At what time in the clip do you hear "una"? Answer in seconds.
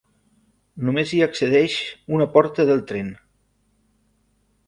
2.17-2.27